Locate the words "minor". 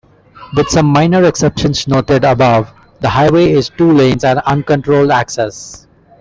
0.87-1.23